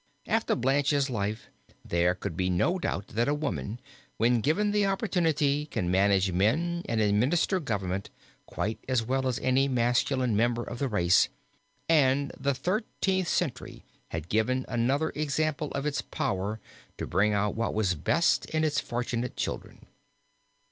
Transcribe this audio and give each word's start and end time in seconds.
After 0.25 0.55
Blanche's 0.55 1.11
life 1.11 1.45
there 1.85 2.15
could 2.15 2.35
be 2.35 2.49
no 2.49 2.79
doubt 2.79 3.09
that 3.09 3.27
a 3.27 3.35
woman, 3.35 3.79
when 4.17 4.41
given 4.41 4.71
the 4.71 4.87
opportunity, 4.87 5.67
can 5.67 5.91
manage 5.91 6.31
men 6.31 6.81
and 6.89 6.99
administer 6.99 7.59
government 7.59 8.09
quite 8.47 8.79
as 8.89 9.03
well 9.03 9.27
as 9.27 9.37
any 9.41 9.67
masculine 9.67 10.35
member 10.35 10.63
of 10.63 10.79
the 10.79 10.87
race, 10.87 11.29
and 11.87 12.31
the 12.35 12.55
Thirteenth 12.55 13.27
Century 13.27 13.85
had 14.07 14.27
given 14.27 14.65
another 14.67 15.11
example 15.11 15.69
of 15.73 15.85
its 15.85 16.01
power 16.01 16.59
to 16.97 17.05
bring 17.05 17.33
out 17.33 17.53
what 17.53 17.75
was 17.75 17.93
best 17.93 18.45
in 18.47 18.63
its 18.63 18.79
fortunate 18.79 19.37
children. 19.37 19.85